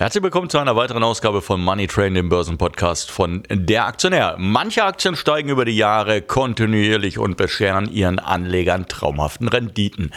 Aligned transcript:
Herzlich 0.00 0.24
willkommen 0.24 0.48
zu 0.48 0.56
einer 0.56 0.76
weiteren 0.76 1.02
Ausgabe 1.02 1.42
von 1.42 1.60
Money 1.60 1.86
Train, 1.86 2.14
dem 2.14 2.30
Börsenpodcast 2.30 3.10
von 3.10 3.42
Der 3.50 3.84
Aktionär. 3.84 4.34
Manche 4.38 4.82
Aktien 4.82 5.14
steigen 5.14 5.50
über 5.50 5.66
die 5.66 5.76
Jahre 5.76 6.22
kontinuierlich 6.22 7.18
und 7.18 7.36
bescheren 7.36 7.92
ihren 7.92 8.18
Anlegern 8.18 8.88
traumhaften 8.88 9.46
Renditen. 9.46 10.14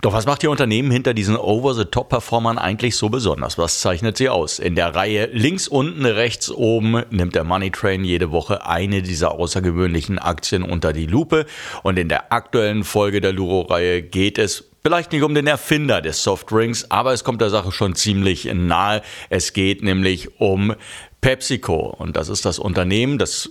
Doch 0.00 0.14
was 0.14 0.26
macht 0.26 0.42
die 0.42 0.48
Unternehmen 0.48 0.90
hinter 0.90 1.14
diesen 1.14 1.36
Over-the-Top-Performern 1.36 2.58
eigentlich 2.58 2.96
so 2.96 3.08
besonders? 3.08 3.56
Was 3.56 3.78
zeichnet 3.78 4.16
sie 4.16 4.28
aus? 4.28 4.58
In 4.58 4.74
der 4.74 4.96
Reihe 4.96 5.26
links 5.32 5.68
unten, 5.68 6.06
rechts 6.06 6.50
oben 6.50 7.04
nimmt 7.10 7.36
der 7.36 7.44
Money 7.44 7.70
Train 7.70 8.02
jede 8.02 8.32
Woche 8.32 8.66
eine 8.66 9.00
dieser 9.00 9.30
außergewöhnlichen 9.30 10.18
Aktien 10.18 10.64
unter 10.64 10.92
die 10.92 11.06
Lupe. 11.06 11.46
Und 11.84 12.00
in 12.00 12.08
der 12.08 12.32
aktuellen 12.32 12.82
Folge 12.82 13.20
der 13.20 13.32
Luro-Reihe 13.32 14.02
geht 14.02 14.38
es 14.38 14.69
Vielleicht 14.82 15.12
nicht 15.12 15.22
um 15.22 15.34
den 15.34 15.46
Erfinder 15.46 16.00
des 16.00 16.22
Softdrinks, 16.22 16.90
aber 16.90 17.12
es 17.12 17.22
kommt 17.22 17.42
der 17.42 17.50
Sache 17.50 17.70
schon 17.70 17.94
ziemlich 17.94 18.46
nahe. 18.52 19.02
Es 19.28 19.52
geht 19.52 19.82
nämlich 19.82 20.40
um 20.40 20.74
PepsiCo 21.20 21.94
und 21.98 22.16
das 22.16 22.30
ist 22.30 22.46
das 22.46 22.58
Unternehmen, 22.58 23.18
das 23.18 23.50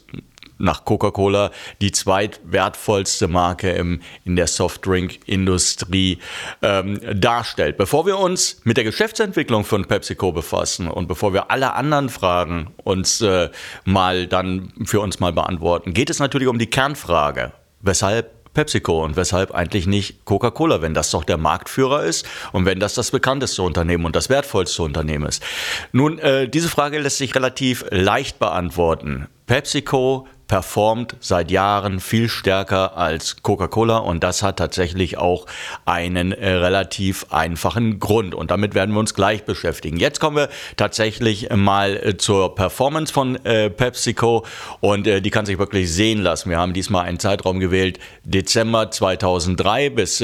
nach 0.59 0.85
Coca-Cola 0.85 1.51
die 1.81 1.91
zweitwertvollste 1.91 3.27
Marke 3.27 3.71
im, 3.71 4.01
in 4.25 4.35
der 4.35 4.47
Softdrink-Industrie 4.47 6.19
ähm, 6.61 6.99
darstellt. 7.13 7.77
Bevor 7.77 8.05
wir 8.05 8.19
uns 8.19 8.61
mit 8.65 8.77
der 8.77 8.83
Geschäftsentwicklung 8.83 9.63
von 9.63 9.85
PepsiCo 9.85 10.31
befassen 10.31 10.87
und 10.87 11.07
bevor 11.07 11.33
wir 11.33 11.49
alle 11.49 11.73
anderen 11.73 12.09
Fragen 12.09 12.73
uns 12.83 13.21
äh, 13.21 13.49
mal 13.85 14.27
dann 14.27 14.73
für 14.85 14.99
uns 14.99 15.19
mal 15.19 15.31
beantworten, 15.31 15.93
geht 15.93 16.09
es 16.09 16.19
natürlich 16.19 16.47
um 16.47 16.59
die 16.59 16.69
Kernfrage. 16.69 17.53
Weshalb 17.81 18.38
PepsiCo 18.53 19.03
und 19.03 19.15
weshalb 19.15 19.53
eigentlich 19.53 19.87
nicht 19.87 20.25
Coca-Cola, 20.25 20.81
wenn 20.81 20.93
das 20.93 21.11
doch 21.11 21.23
der 21.23 21.37
Marktführer 21.37 22.03
ist 22.03 22.25
und 22.51 22.65
wenn 22.65 22.79
das 22.79 22.93
das 22.93 23.11
bekannteste 23.11 23.61
Unternehmen 23.61 24.05
und 24.05 24.15
das 24.15 24.29
wertvollste 24.29 24.83
Unternehmen 24.83 25.27
ist. 25.27 25.43
Nun, 25.91 26.19
äh, 26.19 26.47
diese 26.47 26.69
Frage 26.69 26.99
lässt 26.99 27.17
sich 27.17 27.35
relativ 27.35 27.85
leicht 27.91 28.39
beantworten. 28.39 29.27
PepsiCo 29.47 30.27
performt 30.49 31.15
seit 31.21 31.51
Jahren 31.51 31.99
viel 31.99 32.27
stärker 32.27 32.97
als 32.97 33.43
Coca-Cola 33.43 33.99
und 33.99 34.23
das 34.23 34.41
hat 34.41 34.57
tatsächlich 34.57 35.17
auch 35.17 35.45
einen 35.85 36.31
äh, 36.31 36.49
relativ 36.49 37.27
einfachen 37.29 37.99
Grund 37.99 38.33
und 38.33 38.49
damit 38.49 38.73
werden 38.73 38.93
wir 38.95 38.99
uns 38.99 39.13
gleich 39.13 39.45
beschäftigen. 39.45 39.97
Jetzt 39.97 40.19
kommen 40.19 40.35
wir 40.35 40.49
tatsächlich 40.75 41.49
mal 41.55 41.95
äh, 41.97 42.17
zur 42.17 42.55
Performance 42.55 43.13
von 43.13 43.35
äh, 43.45 43.69
PepsiCo 43.69 44.43
und 44.79 45.05
äh, 45.05 45.21
die 45.21 45.29
kann 45.29 45.45
sich 45.45 45.59
wirklich 45.59 45.93
sehen 45.93 46.19
lassen. 46.19 46.49
Wir 46.49 46.57
haben 46.57 46.73
diesmal 46.73 47.05
einen 47.05 47.19
Zeitraum 47.19 47.59
gewählt, 47.59 47.99
Dezember 48.23 48.89
2003 48.89 49.91
bis 49.91 50.23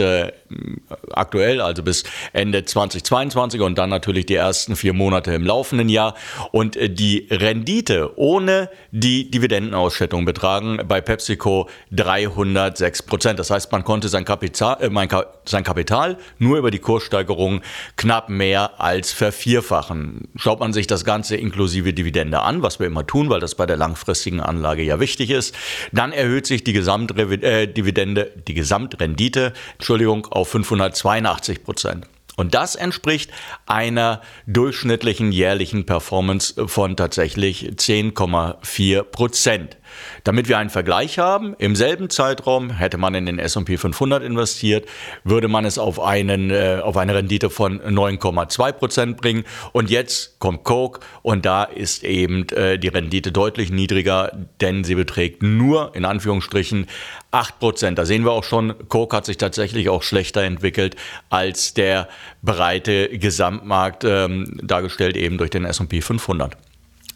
aktuell, 1.11 1.61
also 1.61 1.83
bis 1.83 2.03
Ende 2.33 2.65
2022 2.65 3.61
und 3.61 3.77
dann 3.77 3.89
natürlich 3.89 4.25
die 4.25 4.35
ersten 4.35 4.75
vier 4.75 4.93
Monate 4.93 5.33
im 5.33 5.45
laufenden 5.45 5.89
Jahr 5.89 6.15
und 6.51 6.77
die 6.81 7.27
Rendite 7.29 8.17
ohne 8.17 8.69
die 8.91 9.29
Dividendenausschüttung 9.29 10.14
Ausschüttung 10.15 10.25
betragen 10.25 10.79
bei 10.87 11.01
PepsiCo 11.01 11.69
306 11.91 13.03
Prozent. 13.03 13.39
Das 13.39 13.49
heißt, 13.49 13.71
man 13.71 13.83
konnte 13.83 14.07
sein 14.07 14.23
Kapital, 14.23 14.77
äh, 14.81 15.23
sein 15.45 15.63
Kapital 15.63 16.17
nur 16.39 16.57
über 16.57 16.71
die 16.71 16.79
Kurssteigerung 16.79 17.61
knapp 17.97 18.29
mehr 18.29 18.79
als 18.79 19.11
vervierfachen. 19.11 20.29
Schaut 20.35 20.59
man 20.59 20.73
sich 20.73 20.87
das 20.87 21.03
Ganze 21.03 21.35
inklusive 21.35 21.93
Dividende 21.93 22.41
an, 22.41 22.61
was 22.61 22.79
wir 22.79 22.87
immer 22.87 23.05
tun, 23.05 23.29
weil 23.29 23.39
das 23.39 23.55
bei 23.55 23.65
der 23.65 23.77
langfristigen 23.77 24.39
Anlage 24.39 24.83
ja 24.83 24.99
wichtig 24.99 25.29
ist, 25.29 25.55
dann 25.91 26.11
erhöht 26.11 26.47
sich 26.47 26.63
die 26.63 26.73
Gesamtdividende, 26.73 28.27
äh, 28.27 28.41
die 28.47 28.53
Gesamtrendite, 28.53 29.53
Entschuldigung, 29.73 30.27
auf 30.27 30.49
582 30.49 31.63
Prozent. 31.63 32.07
Und 32.37 32.53
das 32.53 32.75
entspricht 32.75 33.31
einer 33.65 34.21
durchschnittlichen 34.45 35.31
jährlichen 35.31 35.85
Performance 35.85 36.67
von 36.67 36.97
tatsächlich 36.97 37.71
10,4 37.77 39.03
Prozent. 39.03 39.77
Damit 40.23 40.47
wir 40.49 40.57
einen 40.57 40.69
Vergleich 40.69 41.19
haben, 41.19 41.55
im 41.57 41.75
selben 41.75 42.09
Zeitraum 42.09 42.71
hätte 42.71 42.97
man 42.97 43.15
in 43.15 43.25
den 43.25 43.39
S&P 43.39 43.77
500 43.77 44.23
investiert, 44.23 44.87
würde 45.23 45.47
man 45.47 45.65
es 45.65 45.77
auf, 45.77 45.99
einen, 45.99 46.51
äh, 46.51 46.79
auf 46.81 46.97
eine 46.97 47.15
Rendite 47.15 47.49
von 47.49 47.79
9,2 47.81 48.71
Prozent 48.71 49.17
bringen. 49.17 49.43
Und 49.71 49.89
jetzt 49.89 50.39
kommt 50.39 50.63
Coke 50.63 51.01
und 51.21 51.45
da 51.45 51.63
ist 51.63 52.03
eben 52.03 52.47
äh, 52.49 52.77
die 52.77 52.87
Rendite 52.87 53.31
deutlich 53.31 53.71
niedriger, 53.71 54.31
denn 54.61 54.83
sie 54.83 54.95
beträgt 54.95 55.43
nur 55.43 55.95
in 55.95 56.05
Anführungsstrichen 56.05 56.87
8 57.31 57.59
Prozent. 57.59 57.97
Da 57.97 58.05
sehen 58.05 58.23
wir 58.23 58.31
auch 58.31 58.43
schon, 58.43 58.73
Coke 58.87 59.15
hat 59.15 59.25
sich 59.25 59.37
tatsächlich 59.37 59.89
auch 59.89 60.03
schlechter 60.03 60.43
entwickelt 60.43 60.95
als 61.29 61.73
der 61.73 62.07
breite 62.41 63.09
Gesamtmarkt, 63.17 64.03
ähm, 64.05 64.57
dargestellt 64.63 65.17
eben 65.17 65.37
durch 65.37 65.49
den 65.49 65.65
S&P 65.65 66.01
500. 66.01 66.57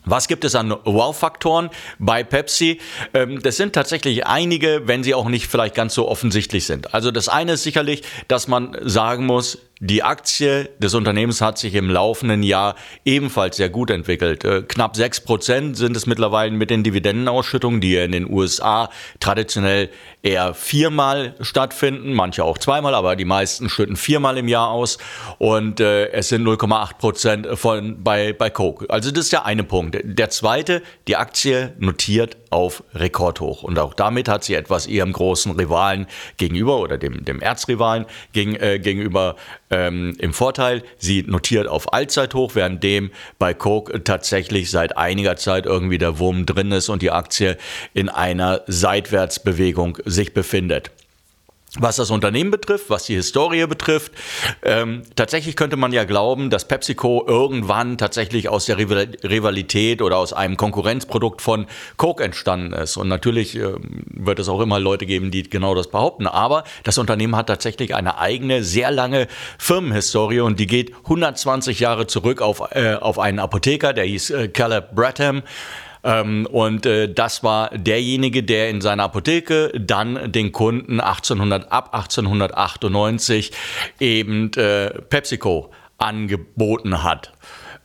Was 0.05 0.27
gibt 0.27 0.43
es 0.45 0.55
an 0.55 0.75
Wow-Faktoren 0.83 1.69
bei 1.99 2.23
Pepsi? 2.23 2.79
Ähm, 3.13 3.41
das 3.41 3.57
sind 3.57 3.73
tatsächlich 3.73 4.25
einige, 4.25 4.87
wenn 4.87 5.03
sie 5.03 5.13
auch 5.13 5.27
nicht 5.27 5.47
vielleicht 5.47 5.75
ganz 5.75 5.93
so 5.93 6.07
offensichtlich 6.07 6.65
sind. 6.65 6.93
Also 6.93 7.11
das 7.11 7.29
eine 7.29 7.53
ist 7.53 7.63
sicherlich, 7.63 8.03
dass 8.27 8.47
man 8.47 8.77
sagen 8.81 9.25
muss, 9.25 9.57
die 9.81 10.03
Aktie 10.03 10.69
des 10.79 10.93
Unternehmens 10.93 11.39
hat 11.39 11.57
sich 11.57 11.73
im 11.73 11.89
laufenden 11.89 12.43
Jahr 12.43 12.75
ebenfalls 13.05 13.55
sehr 13.55 13.69
gut 13.69 13.89
entwickelt. 13.89 14.43
Äh, 14.43 14.63
knapp 14.63 14.97
sechs 14.97 15.21
Prozent 15.21 15.77
sind 15.77 15.95
es 15.95 16.05
mittlerweile 16.05 16.51
mit 16.51 16.69
den 16.69 16.83
Dividendenausschüttungen, 16.83 17.79
die 17.79 17.95
in 17.95 18.11
den 18.11 18.29
USA 18.29 18.89
traditionell 19.21 19.89
eher 20.21 20.53
viermal 20.53 21.35
stattfinden, 21.39 22.11
manche 22.13 22.43
auch 22.43 22.57
zweimal, 22.57 22.93
aber 22.93 23.15
die 23.15 23.23
meisten 23.23 23.69
schütten 23.69 23.95
viermal 23.95 24.37
im 24.37 24.49
Jahr 24.49 24.69
aus 24.69 24.97
und 25.37 25.79
äh, 25.79 26.09
es 26.09 26.27
sind 26.27 26.45
0,8 26.45 26.97
Prozent 26.97 27.47
von 27.53 28.03
bei 28.03 28.33
bei 28.33 28.49
Coke. 28.49 28.85
Also 28.89 29.11
das 29.11 29.25
ist 29.25 29.31
der 29.31 29.45
eine 29.45 29.63
Punkt. 29.63 29.97
Der 30.03 30.29
zweite, 30.29 30.81
die 31.07 31.15
Aktie 31.15 31.73
notiert 31.79 32.35
auf 32.49 32.83
Rekordhoch 32.93 33.63
und 33.63 33.79
auch 33.79 33.93
damit 33.93 34.27
hat 34.27 34.43
sie 34.43 34.55
etwas 34.55 34.87
ihrem 34.87 35.13
großen 35.13 35.53
Rivalen 35.53 36.07
gegenüber 36.35 36.79
oder 36.79 36.97
dem 36.97 37.23
dem 37.23 37.39
Erzrivalen 37.39 38.05
gegen, 38.33 38.55
äh, 38.55 38.79
gegenüber 38.79 39.37
ähm, 39.69 40.15
im 40.19 40.33
Vorteil. 40.33 40.83
Sie 40.97 41.23
notiert 41.23 41.67
auf 41.67 41.93
Allzeithoch, 41.93 42.55
währenddem 42.55 43.11
bei 43.37 43.53
Coke 43.53 44.03
tatsächlich 44.03 44.71
seit 44.71 44.97
einiger 44.97 45.35
Zeit 45.35 45.65
irgendwie 45.65 45.97
der 45.97 46.19
Wurm 46.19 46.45
drin 46.45 46.71
ist 46.71 46.89
und 46.89 47.01
die 47.01 47.11
Aktie 47.11 47.57
in 47.93 48.09
einer 48.09 48.61
Seitwärtsbewegung 48.67 49.97
sich 50.05 50.33
befindet. 50.33 50.91
Was 51.77 51.97
das 51.97 52.09
Unternehmen 52.09 52.49
betrifft, 52.49 52.89
was 52.89 53.03
die 53.03 53.13
Historie 53.13 53.67
betrifft, 53.67 54.11
ähm, 54.63 55.03
tatsächlich 55.15 55.55
könnte 55.55 55.77
man 55.77 55.91
ja 55.91 56.03
glauben, 56.03 56.49
dass 56.49 56.67
PepsiCo 56.67 57.25
irgendwann 57.27 57.99
tatsächlich 57.99 58.49
aus 58.49 58.65
der 58.65 58.79
Rivalität 58.79 60.01
oder 60.01 60.17
aus 60.17 60.33
einem 60.33 60.57
Konkurrenzprodukt 60.57 61.43
von 61.43 61.67
Coke 61.97 62.23
entstanden 62.23 62.73
ist. 62.73 62.97
Und 62.97 63.07
natürlich 63.07 63.55
äh, 63.55 63.75
wird 64.07 64.39
es 64.39 64.49
auch 64.49 64.61
immer 64.61 64.79
Leute 64.79 65.05
geben, 65.05 65.29
die 65.29 65.43
genau 65.43 65.75
das 65.75 65.89
behaupten. 65.89 66.25
Aber 66.25 66.63
das 66.83 66.97
Unternehmen 66.97 67.35
hat 67.35 67.47
tatsächlich 67.47 67.93
eine 67.93 68.17
eigene, 68.17 68.63
sehr 68.63 68.89
lange 68.89 69.27
Firmenhistorie 69.59 70.39
und 70.39 70.59
die 70.59 70.67
geht 70.67 70.95
120 71.03 71.79
Jahre 71.79 72.07
zurück 72.07 72.41
auf, 72.41 72.63
äh, 72.71 72.95
auf 72.95 73.19
einen 73.19 73.37
Apotheker, 73.37 73.93
der 73.93 74.05
hieß 74.05 74.31
äh, 74.31 74.47
Caleb 74.47 74.95
Bradham. 74.95 75.43
Ähm, 76.03 76.45
und 76.45 76.85
äh, 76.85 77.13
das 77.13 77.43
war 77.43 77.69
derjenige, 77.69 78.43
der 78.43 78.69
in 78.69 78.81
seiner 78.81 79.03
Apotheke 79.03 79.71
dann 79.79 80.31
den 80.31 80.51
Kunden 80.51 80.99
1800, 80.99 81.71
ab 81.71 81.93
1898 81.93 83.51
eben 83.99 84.51
äh, 84.53 84.89
PepsiCo 84.89 85.71
angeboten 85.97 87.03
hat. 87.03 87.33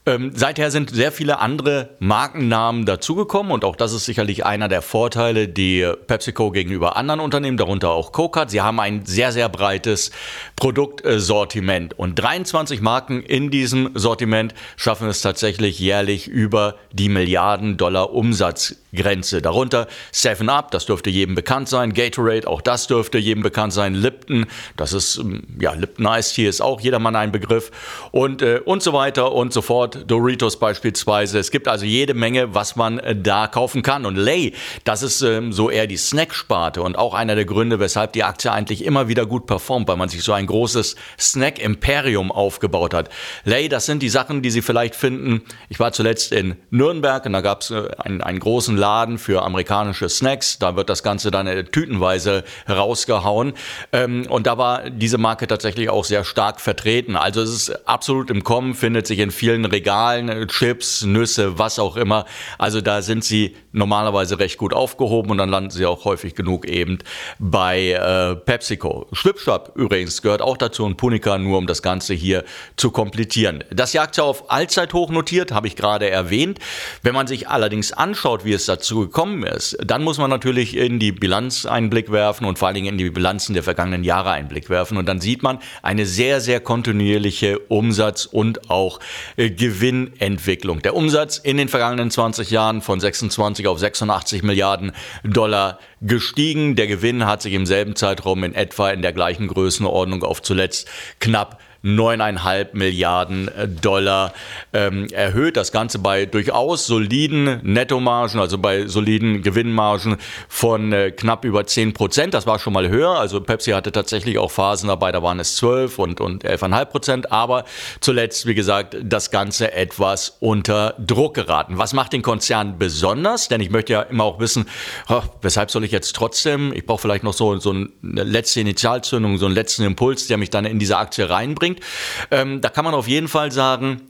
Ähm, 0.07 0.31
seither 0.35 0.69
sind 0.69 0.91
sehr 0.91 1.11
viele 1.11 1.39
andere 1.39 1.89
Markennamen 1.97 2.85
dazugekommen 2.85 3.51
und 3.51 3.65
auch 3.65 3.75
das 3.75 3.91
ist 3.91 4.05
sicherlich 4.05 4.45
einer 4.45 4.67
der 4.67 4.83
Vorteile, 4.83 5.47
die 5.47 5.91
PepsiCo 6.07 6.51
gegenüber 6.51 6.95
anderen 6.95 7.19
Unternehmen, 7.19 7.57
darunter 7.57 7.89
auch 7.89 8.11
Coke 8.11 8.39
hat. 8.39 8.51
Sie 8.51 8.61
haben 8.61 8.79
ein 8.79 9.05
sehr, 9.05 9.31
sehr 9.31 9.49
breites 9.49 10.11
Produktsortiment 10.55 11.97
und 11.97 12.15
23 12.15 12.81
Marken 12.81 13.23
in 13.23 13.49
diesem 13.49 13.91
Sortiment 13.95 14.53
schaffen 14.77 15.07
es 15.07 15.21
tatsächlich 15.21 15.79
jährlich 15.79 16.27
über 16.27 16.75
die 16.91 17.09
Milliarden 17.09 17.77
Dollar 17.77 18.13
Umsatz 18.13 18.75
Grenze. 18.95 19.41
Darunter 19.41 19.87
7-Up, 20.13 20.71
das 20.71 20.85
dürfte 20.85 21.09
jedem 21.09 21.35
bekannt 21.35 21.69
sein, 21.69 21.93
Gatorade, 21.93 22.47
auch 22.47 22.61
das 22.61 22.87
dürfte 22.87 23.17
jedem 23.17 23.43
bekannt 23.43 23.73
sein, 23.73 23.93
Lipton, 23.93 24.45
das 24.77 24.93
ist, 24.93 25.17
ähm, 25.17 25.43
ja, 25.59 25.73
Lipton 25.73 26.05
Ice 26.07 26.33
Tea 26.33 26.47
ist 26.47 26.61
auch 26.61 26.81
jedermann 26.81 27.15
ein 27.15 27.31
Begriff 27.31 27.71
und, 28.11 28.41
äh, 28.41 28.61
und 28.63 28.81
so 28.81 28.93
weiter 28.93 29.31
und 29.31 29.53
so 29.53 29.61
fort, 29.61 30.05
Doritos 30.07 30.59
beispielsweise. 30.59 31.39
Es 31.39 31.51
gibt 31.51 31.67
also 31.67 31.85
jede 31.85 32.13
Menge, 32.13 32.53
was 32.53 32.75
man 32.75 32.99
äh, 32.99 33.15
da 33.15 33.47
kaufen 33.47 33.81
kann. 33.81 34.05
Und 34.05 34.15
Lay, 34.15 34.53
das 34.83 35.03
ist 35.03 35.21
ähm, 35.21 35.51
so 35.53 35.69
eher 35.69 35.87
die 35.87 35.97
Snack-Sparte 35.97 36.81
und 36.81 36.97
auch 36.97 37.13
einer 37.13 37.35
der 37.35 37.45
Gründe, 37.45 37.79
weshalb 37.79 38.13
die 38.13 38.23
Aktie 38.23 38.51
eigentlich 38.51 38.83
immer 38.83 39.07
wieder 39.07 39.25
gut 39.25 39.47
performt, 39.47 39.87
weil 39.87 39.97
man 39.97 40.09
sich 40.09 40.23
so 40.23 40.33
ein 40.33 40.47
großes 40.47 40.95
Snack-Imperium 41.19 42.31
aufgebaut 42.31 42.93
hat. 42.93 43.09
Lay, 43.43 43.69
das 43.69 43.85
sind 43.85 44.01
die 44.01 44.09
Sachen, 44.09 44.41
die 44.41 44.51
Sie 44.51 44.61
vielleicht 44.61 44.95
finden. 44.95 45.41
Ich 45.69 45.79
war 45.79 45.91
zuletzt 45.91 46.31
in 46.31 46.55
Nürnberg 46.69 47.25
und 47.25 47.33
da 47.33 47.41
gab 47.41 47.61
es 47.61 47.71
äh, 47.71 47.89
einen, 47.97 48.21
einen 48.21 48.39
großen 48.39 48.77
Laden 48.85 49.17
für 49.17 49.41
amerikanische 49.41 50.09
Snacks. 50.09 50.59
Da 50.59 50.75
wird 50.75 50.89
das 50.89 51.01
Ganze 51.01 51.31
dann 51.31 51.47
tütenweise 51.71 52.43
rausgehauen. 52.69 53.53
Ähm, 53.91 54.27
und 54.29 54.45
da 54.45 54.59
war 54.59 54.91
diese 54.91 55.17
Marke 55.17 55.47
tatsächlich 55.47 55.89
auch 55.89 56.05
sehr 56.05 56.23
stark 56.23 56.61
vertreten. 56.61 57.15
Also 57.15 57.41
es 57.41 57.49
ist 57.49 57.87
absolut 57.87 58.29
im 58.29 58.43
Kommen, 58.43 58.75
findet 58.75 59.07
sich 59.07 59.17
in 59.17 59.31
vielen 59.31 59.65
Regalen, 59.65 60.47
Chips, 60.47 61.03
Nüsse, 61.03 61.57
was 61.57 61.79
auch 61.79 61.97
immer. 61.97 62.25
Also 62.59 62.79
da 62.79 63.01
sind 63.01 63.23
sie 63.23 63.55
normalerweise 63.71 64.37
recht 64.37 64.59
gut 64.59 64.71
aufgehoben 64.71 65.31
und 65.31 65.39
dann 65.39 65.49
landen 65.49 65.71
sie 65.71 65.87
auch 65.87 66.05
häufig 66.05 66.35
genug 66.35 66.67
eben 66.67 66.99
bei 67.39 67.91
äh, 67.91 68.35
PepsiCo. 68.35 69.07
Schwipschwap 69.13 69.71
übrigens 69.75 70.21
gehört 70.21 70.43
auch 70.43 70.57
dazu 70.57 70.85
und 70.85 70.97
Punica 70.97 71.39
nur, 71.39 71.57
um 71.57 71.65
das 71.65 71.81
Ganze 71.81 72.13
hier 72.13 72.43
zu 72.77 72.91
komplettieren. 72.91 73.63
Das 73.71 73.93
Jagd 73.93 74.19
auf 74.19 74.51
Allzeithoch 74.51 75.09
notiert, 75.09 75.51
habe 75.51 75.65
ich 75.65 75.75
gerade 75.75 76.07
erwähnt. 76.07 76.59
Wenn 77.01 77.15
man 77.15 77.25
sich 77.25 77.49
allerdings 77.49 77.91
anschaut, 77.91 78.45
wie 78.45 78.53
es 78.53 78.67
dazu 78.75 79.01
gekommen 79.01 79.43
ist, 79.43 79.77
dann 79.83 80.03
muss 80.03 80.17
man 80.17 80.29
natürlich 80.29 80.75
in 80.75 80.99
die 80.99 81.11
Bilanz 81.11 81.65
einen 81.65 81.89
Blick 81.89 82.11
werfen 82.11 82.45
und 82.45 82.59
vor 82.59 82.67
allen 82.67 82.75
Dingen 82.75 82.87
in 82.87 82.97
die 82.97 83.09
Bilanzen 83.09 83.53
der 83.53 83.63
vergangenen 83.63 84.03
Jahre 84.03 84.31
einen 84.31 84.47
Blick 84.47 84.69
werfen. 84.69 84.97
Und 84.97 85.07
dann 85.07 85.21
sieht 85.21 85.43
man 85.43 85.59
eine 85.81 86.05
sehr, 86.05 86.41
sehr 86.41 86.59
kontinuierliche 86.59 87.59
Umsatz- 87.59 88.25
und 88.25 88.69
auch 88.69 88.99
äh, 89.37 89.49
Gewinnentwicklung. 89.49 90.81
Der 90.81 90.95
Umsatz 90.95 91.37
in 91.37 91.57
den 91.57 91.69
vergangenen 91.69 92.11
20 92.11 92.51
Jahren 92.51 92.81
von 92.81 92.99
26 92.99 93.67
auf 93.67 93.79
86 93.79 94.43
Milliarden 94.43 94.91
Dollar 95.23 95.79
gestiegen. 96.01 96.75
Der 96.75 96.87
Gewinn 96.87 97.25
hat 97.25 97.41
sich 97.41 97.53
im 97.53 97.65
selben 97.65 97.95
Zeitraum 97.95 98.43
in 98.43 98.53
etwa 98.53 98.89
in 98.91 99.01
der 99.01 99.13
gleichen 99.13 99.47
Größenordnung 99.47 100.23
auf 100.23 100.41
zuletzt 100.41 100.87
knapp 101.19 101.59
9,5 101.85 102.69
Milliarden 102.73 103.47
äh, 103.47 103.67
Dollar 103.67 104.33
ähm, 104.73 105.07
erhöht. 105.11 105.55
Das 105.55 105.71
Ganze 105.71 105.99
bei 105.99 106.25
durchaus 106.25 106.87
soliden 106.87 107.59
Nettomargen, 107.61 108.39
also 108.39 108.57
bei 108.57 108.87
soliden 108.87 109.43
Gewinnmargen 109.43 110.17
von 110.49 110.91
äh, 110.91 111.11
knapp 111.11 111.45
über 111.45 111.65
10 111.67 111.93
Prozent. 111.93 112.33
Das 112.33 112.47
war 112.47 112.57
schon 112.57 112.73
mal 112.73 112.89
höher. 112.89 113.11
Also 113.11 113.39
Pepsi 113.39 113.71
hatte 113.71 113.91
tatsächlich 113.91 114.39
auch 114.39 114.49
Phasen 114.49 114.87
dabei, 114.87 115.11
da 115.11 115.21
waren 115.21 115.39
es 115.39 115.57
12 115.57 115.99
und, 115.99 116.21
und 116.21 116.43
11,5 116.43 116.85
Prozent. 116.85 117.31
Aber 117.31 117.65
zuletzt, 118.01 118.47
wie 118.47 118.55
gesagt, 118.55 118.97
das 119.03 119.29
Ganze 119.29 119.71
etwas 119.73 120.37
unter 120.39 120.95
Druck 120.97 121.35
geraten. 121.35 121.77
Was 121.77 121.93
macht 121.93 122.13
den 122.13 122.23
Konzern 122.23 122.79
besonders? 122.79 123.47
Denn 123.47 123.61
ich 123.61 123.69
möchte 123.69 123.93
ja 123.93 124.01
immer 124.01 124.23
auch 124.23 124.39
wissen, 124.39 124.65
oh, 125.07 125.21
weshalb 125.43 125.69
soll 125.69 125.83
ich 125.83 125.91
jetzt 125.91 126.15
trotzdem, 126.15 126.73
ich 126.73 126.85
brauche 126.87 127.01
vielleicht 127.01 127.23
noch 127.23 127.33
so, 127.33 127.57
so 127.59 127.69
eine 127.69 127.89
letzte 128.01 128.61
Initialzündung, 128.61 129.37
so 129.37 129.45
einen 129.45 129.53
letzten 129.53 129.83
Impuls, 129.83 130.25
der 130.25 130.37
mich 130.37 130.49
dann 130.49 130.65
in 130.65 130.79
diese 130.79 130.97
Aktie 130.97 131.29
reinbringt 131.29 131.74
bringt. 131.75 131.85
Ähm, 132.31 132.61
da 132.61 132.69
kann 132.69 132.85
man 132.85 132.93
auf 132.93 133.07
jeden 133.07 133.27
Fall 133.27 133.51
sagen, 133.51 134.01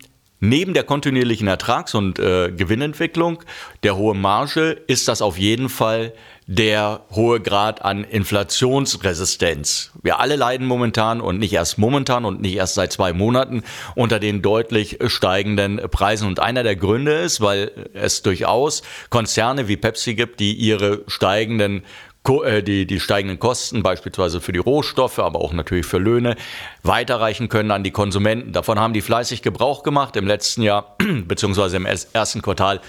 Neben 0.42 0.74
der 0.74 0.84
kontinuierlichen 0.84 1.48
Ertrags- 1.48 1.96
und 1.96 2.20
äh, 2.20 2.52
Gewinnentwicklung, 2.52 3.42
der 3.84 3.96
hohe 3.96 4.14
Marge, 4.14 4.72
ist 4.86 5.08
das 5.08 5.22
auf 5.22 5.40
jeden 5.40 5.70
Fall 5.70 6.14
der 6.46 7.06
hohe 7.10 7.40
Grad 7.40 7.84
an 7.84 8.04
Inflationsresistenz. 8.04 9.92
Wir 10.04 10.20
alle 10.20 10.36
leiden 10.36 10.68
momentan 10.68 11.22
und 11.22 11.40
nicht 11.40 11.54
erst 11.54 11.78
momentan 11.78 12.26
und 12.26 12.42
nicht 12.42 12.56
erst 12.56 12.76
seit 12.76 12.92
zwei 12.92 13.14
Monaten 13.14 13.64
unter 13.96 14.20
den 14.20 14.42
deutlich 14.42 15.00
steigenden 15.08 15.78
Preisen. 15.90 16.28
Und 16.28 16.40
einer 16.42 16.64
der 16.64 16.76
Gründe 16.76 17.14
ist, 17.14 17.40
weil 17.40 17.72
es 17.94 18.22
durchaus 18.22 18.84
Konzerne 19.10 19.70
wie 19.70 19.78
Pepsi 19.78 20.16
gibt, 20.16 20.42
die 20.42 20.54
ihre 20.54 21.02
steigenden 21.08 21.84
die, 22.28 22.86
die 22.86 23.00
steigenden 23.00 23.40
Kosten, 23.40 23.84
beispielsweise 23.84 24.42
für 24.42 24.52
die 24.52 24.60
Rohstoffe, 24.60 25.20
aber 25.20 25.42
auch 25.42 25.54
natürlich 25.54 25.86
für 25.86 25.98
Löhne, 25.98 26.36
weiterreichen 26.84 27.50
können 27.50 27.72
an 27.72 27.84
die 27.84 27.92
Konsumenten. 27.92 28.52
Davon 28.52 28.80
haben 28.80 28.94
die 28.94 29.02
fleißig 29.02 29.42
Gebrauch 29.42 29.84
gemacht. 29.84 30.16
Im 30.16 30.28
letzten 30.28 30.62
Jahr, 30.62 30.96
beziehungsweise 31.28 31.78
im 31.78 31.86
ersten 31.86 32.42
Quartal, 32.42 32.82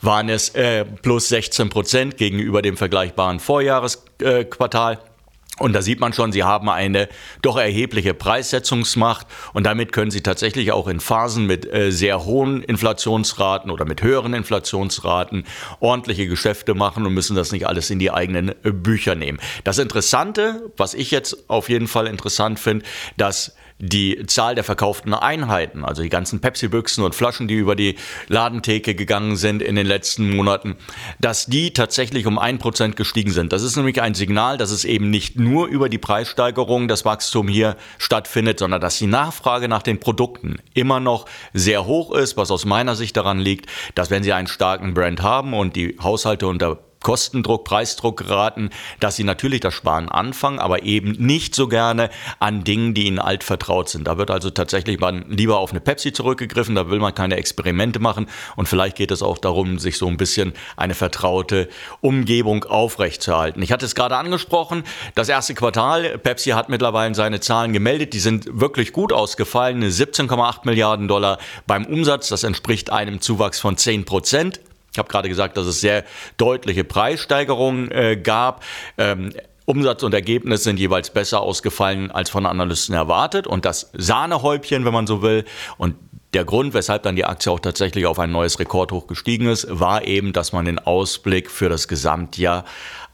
waren 0.00 0.28
es 0.28 0.50
äh, 0.50 0.84
plus 0.84 1.28
16 1.28 1.70
Prozent 1.70 2.16
gegenüber 2.16 2.62
dem 2.62 2.76
vergleichbaren 2.76 3.40
Vorjahresquartal. 3.40 4.94
Äh, 4.94 5.13
und 5.60 5.72
da 5.72 5.82
sieht 5.82 6.00
man 6.00 6.12
schon, 6.12 6.32
sie 6.32 6.42
haben 6.42 6.68
eine 6.68 7.08
doch 7.40 7.56
erhebliche 7.56 8.12
Preissetzungsmacht 8.12 9.28
und 9.52 9.64
damit 9.64 9.92
können 9.92 10.10
sie 10.10 10.20
tatsächlich 10.20 10.72
auch 10.72 10.88
in 10.88 10.98
Phasen 10.98 11.46
mit 11.46 11.72
äh, 11.72 11.92
sehr 11.92 12.24
hohen 12.24 12.62
Inflationsraten 12.64 13.70
oder 13.70 13.84
mit 13.84 14.02
höheren 14.02 14.34
Inflationsraten 14.34 15.46
ordentliche 15.78 16.26
Geschäfte 16.26 16.74
machen 16.74 17.06
und 17.06 17.14
müssen 17.14 17.36
das 17.36 17.52
nicht 17.52 17.68
alles 17.68 17.90
in 17.90 18.00
die 18.00 18.10
eigenen 18.10 18.48
äh, 18.48 18.72
Bücher 18.72 19.14
nehmen. 19.14 19.38
Das 19.62 19.78
Interessante, 19.78 20.72
was 20.76 20.92
ich 20.92 21.12
jetzt 21.12 21.48
auf 21.48 21.68
jeden 21.68 21.86
Fall 21.86 22.08
interessant 22.08 22.58
finde, 22.58 22.84
dass 23.16 23.54
die 23.88 24.24
Zahl 24.26 24.54
der 24.54 24.64
verkauften 24.64 25.14
Einheiten, 25.14 25.84
also 25.84 26.02
die 26.02 26.08
ganzen 26.08 26.40
Pepsi-Büchsen 26.40 27.04
und 27.04 27.14
Flaschen, 27.14 27.48
die 27.48 27.54
über 27.54 27.76
die 27.76 27.96
Ladentheke 28.28 28.94
gegangen 28.94 29.36
sind 29.36 29.62
in 29.62 29.76
den 29.76 29.86
letzten 29.86 30.34
Monaten, 30.34 30.76
dass 31.20 31.46
die 31.46 31.72
tatsächlich 31.72 32.26
um 32.26 32.38
ein 32.38 32.58
Prozent 32.58 32.96
gestiegen 32.96 33.30
sind. 33.30 33.52
Das 33.52 33.62
ist 33.62 33.76
nämlich 33.76 34.00
ein 34.00 34.14
Signal, 34.14 34.58
dass 34.58 34.70
es 34.70 34.84
eben 34.84 35.10
nicht 35.10 35.38
nur 35.38 35.66
über 35.66 35.88
die 35.88 35.98
Preissteigerung 35.98 36.88
das 36.88 37.04
Wachstum 37.04 37.48
hier 37.48 37.76
stattfindet, 37.98 38.58
sondern 38.58 38.80
dass 38.80 38.98
die 38.98 39.06
Nachfrage 39.06 39.68
nach 39.68 39.82
den 39.82 40.00
Produkten 40.00 40.56
immer 40.72 41.00
noch 41.00 41.26
sehr 41.52 41.86
hoch 41.86 42.14
ist, 42.14 42.36
was 42.36 42.50
aus 42.50 42.64
meiner 42.64 42.96
Sicht 42.96 43.16
daran 43.16 43.38
liegt, 43.38 43.66
dass 43.94 44.10
wenn 44.10 44.22
Sie 44.22 44.32
einen 44.32 44.46
starken 44.46 44.94
Brand 44.94 45.22
haben 45.22 45.54
und 45.54 45.76
die 45.76 45.96
Haushalte 46.02 46.46
unter 46.46 46.78
Kostendruck, 47.04 47.64
Preisdruck 47.64 48.16
geraten, 48.16 48.70
dass 48.98 49.14
sie 49.14 49.22
natürlich 49.22 49.60
das 49.60 49.74
Sparen 49.74 50.08
anfangen, 50.08 50.58
aber 50.58 50.82
eben 50.82 51.12
nicht 51.12 51.54
so 51.54 51.68
gerne 51.68 52.10
an 52.40 52.64
Dingen, 52.64 52.94
die 52.94 53.04
ihnen 53.04 53.20
alt 53.20 53.44
vertraut 53.44 53.88
sind. 53.88 54.08
Da 54.08 54.18
wird 54.18 54.32
also 54.32 54.50
tatsächlich 54.50 54.98
man 54.98 55.26
lieber 55.28 55.58
auf 55.58 55.70
eine 55.70 55.80
Pepsi 55.80 56.12
zurückgegriffen, 56.12 56.74
da 56.74 56.90
will 56.90 56.98
man 56.98 57.14
keine 57.14 57.36
Experimente 57.36 58.00
machen 58.00 58.26
und 58.56 58.68
vielleicht 58.68 58.96
geht 58.96 59.12
es 59.12 59.22
auch 59.22 59.38
darum, 59.38 59.78
sich 59.78 59.98
so 59.98 60.08
ein 60.08 60.16
bisschen 60.16 60.54
eine 60.76 60.94
vertraute 60.94 61.68
Umgebung 62.00 62.64
aufrechtzuerhalten. 62.64 63.62
Ich 63.62 63.70
hatte 63.70 63.86
es 63.86 63.94
gerade 63.94 64.16
angesprochen, 64.16 64.82
das 65.14 65.28
erste 65.28 65.54
Quartal, 65.54 66.18
Pepsi 66.18 66.50
hat 66.50 66.68
mittlerweile 66.68 67.14
seine 67.14 67.40
Zahlen 67.40 67.72
gemeldet, 67.72 68.14
die 68.14 68.18
sind 68.18 68.48
wirklich 68.50 68.92
gut 68.92 69.12
ausgefallen, 69.12 69.84
17,8 69.84 70.60
Milliarden 70.64 71.06
Dollar 71.06 71.38
beim 71.66 71.84
Umsatz, 71.84 72.28
das 72.28 72.44
entspricht 72.44 72.90
einem 72.90 73.20
Zuwachs 73.20 73.60
von 73.60 73.76
10 73.76 74.06
Prozent. 74.06 74.60
Ich 74.94 74.98
habe 74.98 75.08
gerade 75.08 75.28
gesagt, 75.28 75.56
dass 75.56 75.66
es 75.66 75.80
sehr 75.80 76.04
deutliche 76.36 76.84
Preissteigerungen 76.84 77.90
äh, 77.90 78.16
gab. 78.16 78.62
Ähm, 78.96 79.32
Umsatz 79.66 80.04
und 80.04 80.14
Ergebnis 80.14 80.62
sind 80.62 80.78
jeweils 80.78 81.10
besser 81.10 81.40
ausgefallen 81.40 82.12
als 82.12 82.30
von 82.30 82.46
Analysten 82.46 82.94
erwartet. 82.94 83.48
Und 83.48 83.64
das 83.64 83.90
Sahnehäubchen, 83.94 84.84
wenn 84.84 84.92
man 84.92 85.08
so 85.08 85.20
will, 85.20 85.44
und 85.78 85.96
der 86.32 86.44
Grund, 86.44 86.74
weshalb 86.74 87.02
dann 87.02 87.16
die 87.16 87.24
Aktie 87.24 87.50
auch 87.50 87.58
tatsächlich 87.58 88.06
auf 88.06 88.20
ein 88.20 88.30
neues 88.30 88.60
Rekordhoch 88.60 89.08
gestiegen 89.08 89.48
ist, 89.48 89.66
war 89.68 90.04
eben, 90.04 90.32
dass 90.32 90.52
man 90.52 90.64
den 90.64 90.78
Ausblick 90.78 91.50
für 91.50 91.68
das 91.68 91.88
Gesamtjahr 91.88 92.64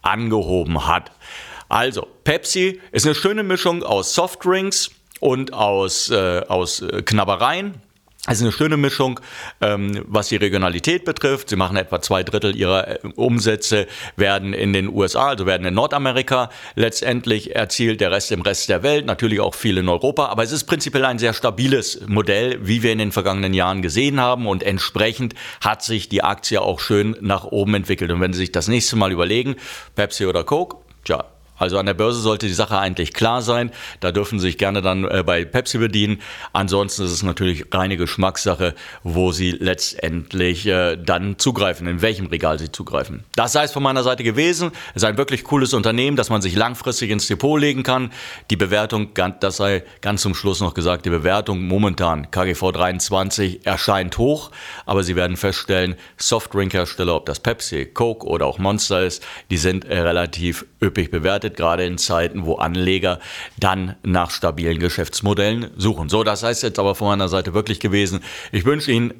angehoben 0.02 0.86
hat. 0.86 1.12
Also, 1.70 2.06
Pepsi 2.24 2.78
ist 2.92 3.06
eine 3.06 3.14
schöne 3.14 3.42
Mischung 3.42 3.84
aus 3.84 4.14
Softdrinks 4.14 4.90
und 5.20 5.54
aus, 5.54 6.10
äh, 6.10 6.42
aus 6.46 6.82
äh, 6.82 7.00
Knabbereien. 7.02 7.80
Ist 8.30 8.42
eine 8.42 8.52
schöne 8.52 8.76
Mischung, 8.76 9.18
ähm, 9.60 10.04
was 10.06 10.28
die 10.28 10.36
Regionalität 10.36 11.04
betrifft. 11.04 11.48
Sie 11.48 11.56
machen 11.56 11.76
etwa 11.76 12.00
zwei 12.00 12.22
Drittel 12.22 12.54
ihrer 12.56 12.86
äh, 12.86 12.98
Umsätze 13.16 13.88
werden 14.14 14.52
in 14.52 14.72
den 14.72 14.88
USA, 14.88 15.30
also 15.30 15.46
werden 15.46 15.66
in 15.66 15.74
Nordamerika 15.74 16.48
letztendlich 16.76 17.56
erzielt, 17.56 18.00
der 18.00 18.12
Rest 18.12 18.30
im 18.30 18.42
Rest 18.42 18.68
der 18.68 18.84
Welt, 18.84 19.04
natürlich 19.04 19.40
auch 19.40 19.56
viel 19.56 19.78
in 19.78 19.88
Europa. 19.88 20.26
Aber 20.26 20.44
es 20.44 20.52
ist 20.52 20.64
prinzipiell 20.64 21.06
ein 21.06 21.18
sehr 21.18 21.32
stabiles 21.32 22.02
Modell, 22.06 22.60
wie 22.62 22.84
wir 22.84 22.92
in 22.92 22.98
den 22.98 23.10
vergangenen 23.10 23.52
Jahren 23.52 23.82
gesehen 23.82 24.20
haben. 24.20 24.46
Und 24.46 24.62
entsprechend 24.62 25.34
hat 25.60 25.82
sich 25.82 26.08
die 26.08 26.22
Aktie 26.22 26.62
auch 26.62 26.78
schön 26.78 27.16
nach 27.20 27.46
oben 27.46 27.74
entwickelt. 27.74 28.12
Und 28.12 28.20
wenn 28.20 28.32
Sie 28.32 28.38
sich 28.38 28.52
das 28.52 28.68
nächste 28.68 28.94
Mal 28.94 29.10
überlegen, 29.10 29.56
Pepsi 29.96 30.26
oder 30.26 30.44
Coke, 30.44 30.76
tja, 31.04 31.24
Also 31.60 31.78
an 31.78 31.86
der 31.86 31.94
Börse 31.94 32.20
sollte 32.20 32.46
die 32.46 32.54
Sache 32.54 32.78
eigentlich 32.78 33.12
klar 33.12 33.42
sein. 33.42 33.70
Da 34.00 34.12
dürfen 34.12 34.40
Sie 34.40 34.46
sich 34.46 34.58
gerne 34.58 34.80
dann 34.80 35.04
äh, 35.04 35.22
bei 35.24 35.44
Pepsi 35.44 35.78
bedienen. 35.78 36.20
Ansonsten 36.52 37.04
ist 37.04 37.12
es 37.12 37.22
natürlich 37.22 37.66
reine 37.70 37.96
Geschmackssache, 37.96 38.74
wo 39.04 39.30
Sie 39.30 39.50
letztendlich 39.52 40.66
äh, 40.66 40.96
dann 40.96 41.38
zugreifen, 41.38 41.86
in 41.86 42.00
welchem 42.00 42.26
Regal 42.26 42.58
Sie 42.58 42.72
zugreifen. 42.72 43.24
Das 43.36 43.52
sei 43.52 43.64
es 43.64 43.72
von 43.72 43.82
meiner 43.82 44.02
Seite 44.02 44.24
gewesen. 44.24 44.72
Es 44.94 45.02
ist 45.02 45.04
ein 45.04 45.18
wirklich 45.18 45.44
cooles 45.44 45.74
Unternehmen, 45.74 46.16
das 46.16 46.30
man 46.30 46.40
sich 46.40 46.56
langfristig 46.56 47.10
ins 47.10 47.28
Depot 47.28 47.60
legen 47.60 47.82
kann. 47.82 48.10
Die 48.48 48.56
Bewertung, 48.56 49.10
das 49.40 49.58
sei 49.58 49.84
ganz 50.00 50.22
zum 50.22 50.34
Schluss 50.34 50.60
noch 50.60 50.72
gesagt, 50.72 51.04
die 51.04 51.10
Bewertung 51.10 51.66
momentan 51.66 52.30
KGV 52.30 52.72
23 52.72 53.66
erscheint 53.66 54.16
hoch, 54.16 54.50
aber 54.86 55.02
Sie 55.02 55.14
werden 55.14 55.36
feststellen, 55.36 55.96
Softdrinkhersteller, 56.16 57.14
ob 57.14 57.26
das 57.26 57.40
Pepsi, 57.40 57.84
Coke 57.84 58.26
oder 58.26 58.46
auch 58.46 58.58
Monster 58.58 59.04
ist, 59.04 59.22
die 59.50 59.58
sind 59.58 59.84
äh, 59.84 60.00
relativ 60.00 60.64
üppig 60.82 61.10
bewertet, 61.50 61.56
gerade 61.56 61.84
in 61.84 61.98
Zeiten, 61.98 62.44
wo 62.44 62.56
Anleger 62.56 63.18
dann 63.58 63.96
nach 64.02 64.30
stabilen 64.30 64.78
Geschäftsmodellen 64.78 65.70
suchen. 65.76 66.08
So, 66.08 66.24
das 66.24 66.42
heißt 66.42 66.62
jetzt 66.62 66.78
aber 66.78 66.94
von 66.94 67.08
meiner 67.08 67.28
Seite 67.28 67.54
wirklich 67.54 67.80
gewesen. 67.80 68.20
Ich 68.52 68.64
wünsche 68.64 68.92
Ihnen 68.92 69.12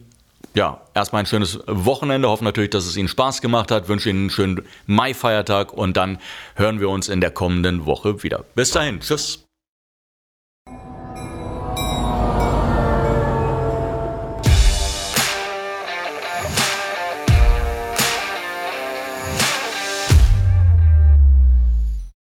ja, 0.55 0.81
erstmal 0.95 1.23
ein 1.23 1.27
schönes 1.27 1.61
Wochenende. 1.67 2.29
Hoffe 2.29 2.45
natürlich, 2.45 2.71
dass 2.71 2.87
es 2.87 2.97
Ihnen 2.97 3.09
Spaß 3.09 3.41
gemacht 3.41 3.71
hat. 3.71 3.89
Wünsche 3.89 4.11
Ihnen 4.11 4.23
einen 4.23 4.31
schönen 4.31 4.63
Mai-Feiertag 4.87 5.73
und 5.73 5.97
dann 5.97 6.19
hören 6.57 6.81
wir 6.81 6.89
uns 6.89 7.09
in 7.09 7.21
der 7.21 7.31
kommenden 7.31 7.87
Woche 7.87 8.23
wieder. 8.23 8.45
Bis 8.55 8.73
dahin. 8.73 9.01
Tschüss. 9.01 9.50